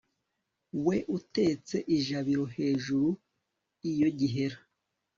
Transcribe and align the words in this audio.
we 0.85 0.97
utetse 1.17 1.77
ijabiro 1.97 2.45
hejuru 2.55 3.09
iyo 3.91 4.09
gihera 4.19 4.57